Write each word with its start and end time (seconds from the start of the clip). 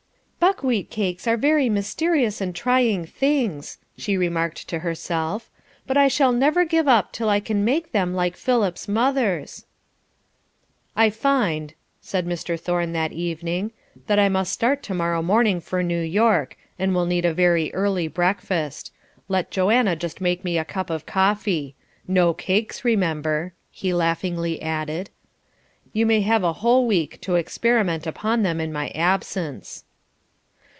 "Buckwheat 0.41 0.89
cakes 0.89 1.27
are 1.27 1.37
very 1.37 1.69
mysterious 1.69 2.41
and 2.41 2.53
trying 2.55 3.05
things," 3.05 3.77
she 3.95 4.17
remarked 4.17 4.67
to 4.69 4.79
herself, 4.79 5.51
"but 5.85 5.97
I 5.97 6.07
shall 6.07 6.31
never 6.31 6.65
give 6.65 6.87
up 6.87 7.11
till 7.11 7.29
I 7.29 7.39
can 7.39 7.63
make 7.63 7.91
them 7.91 8.15
like 8.15 8.35
Philip's 8.35 8.87
mother's." 8.87 9.67
"I 10.95 11.11
find," 11.11 11.75
said 12.01 12.25
Mr. 12.25 12.59
Thorne 12.59 12.91
that 12.93 13.11
evening, 13.11 13.71
"that 14.07 14.17
I 14.17 14.29
must 14.29 14.51
start 14.51 14.81
to 14.83 14.95
morrow 14.95 15.21
morning 15.21 15.61
for 15.61 15.83
New 15.83 16.01
York, 16.01 16.57
and 16.79 16.95
will 16.95 17.05
need 17.05 17.23
a 17.23 17.35
very 17.35 17.71
early 17.75 18.07
breakfast. 18.07 18.91
Let 19.29 19.51
Joanna 19.51 19.95
just 19.95 20.21
make 20.21 20.43
me 20.43 20.57
a 20.57 20.65
cup 20.65 20.89
of 20.89 21.05
coffee. 21.05 21.75
No 22.07 22.33
cakes, 22.33 22.83
remember," 22.83 23.53
he 23.69 23.93
laughingly 23.93 24.59
added. 24.59 25.11
"You 25.93 26.07
may 26.07 26.21
have 26.21 26.43
a 26.43 26.53
whole 26.61 26.87
week 26.87 27.21
to 27.21 27.35
experiment 27.35 28.07
upon 28.07 28.41
them 28.41 28.59
in 28.59 28.73
my 28.73 28.89
absence." 28.89 29.83